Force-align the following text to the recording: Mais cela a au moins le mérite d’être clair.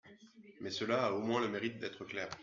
Mais 0.61 0.71
cela 0.71 1.05
a 1.05 1.11
au 1.11 1.21
moins 1.21 1.39
le 1.41 1.47
mérite 1.47 1.77
d’être 1.77 2.05
clair. 2.05 2.27